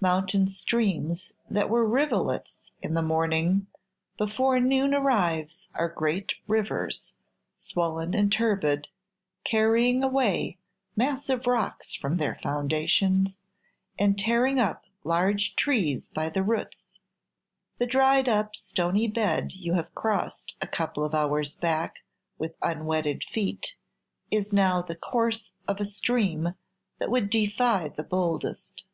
Mountain 0.00 0.48
streams 0.48 1.34
that 1.50 1.68
were 1.68 1.86
rivulets 1.86 2.70
in 2.80 2.94
the 2.94 3.02
morning, 3.02 3.66
before 4.16 4.58
noon 4.58 4.94
arrives 4.94 5.68
are 5.74 5.90
great 5.90 6.32
rivers, 6.48 7.14
swollen 7.52 8.14
and 8.14 8.32
turbid, 8.32 8.88
carrying 9.44 10.02
away 10.02 10.56
massive 10.96 11.46
rocks 11.46 11.94
from 11.94 12.16
their 12.16 12.34
foundations, 12.42 13.38
and 13.98 14.18
tearing 14.18 14.58
up 14.58 14.86
large 15.04 15.54
trees 15.54 16.08
by 16.14 16.30
the 16.30 16.42
roots. 16.42 16.82
The 17.76 17.84
dried 17.86 18.26
up 18.26 18.56
stony 18.56 19.06
bed 19.06 19.52
you 19.52 19.74
have 19.74 19.94
crossed 19.94 20.56
a 20.62 20.66
couple 20.66 21.04
of 21.04 21.14
hours 21.14 21.56
back 21.56 21.96
with 22.38 22.56
unwetted 22.62 23.22
feet 23.22 23.76
is 24.30 24.50
now 24.50 24.80
the 24.80 24.96
course 24.96 25.52
of 25.68 25.78
a 25.78 25.84
stream 25.84 26.54
that 26.98 27.10
would 27.10 27.28
defy 27.28 27.90
the 27.90 28.02
boldest. 28.02 28.84